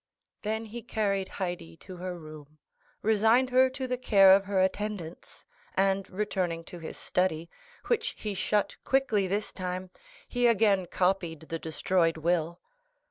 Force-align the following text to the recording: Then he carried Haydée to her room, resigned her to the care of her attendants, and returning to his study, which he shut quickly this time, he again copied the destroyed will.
Then 0.41 0.65
he 0.65 0.81
carried 0.81 1.27
Haydée 1.27 1.79
to 1.81 1.97
her 1.97 2.17
room, 2.17 2.57
resigned 3.03 3.51
her 3.51 3.69
to 3.69 3.85
the 3.85 3.99
care 3.99 4.31
of 4.31 4.45
her 4.45 4.59
attendants, 4.59 5.45
and 5.77 6.09
returning 6.09 6.63
to 6.63 6.79
his 6.79 6.97
study, 6.97 7.51
which 7.85 8.15
he 8.17 8.33
shut 8.33 8.77
quickly 8.83 9.27
this 9.27 9.53
time, 9.53 9.91
he 10.27 10.47
again 10.47 10.87
copied 10.87 11.41
the 11.41 11.59
destroyed 11.59 12.17
will. 12.17 12.59